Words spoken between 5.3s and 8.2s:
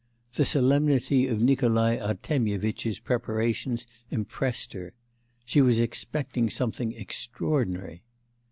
She was expecting something extraordinary.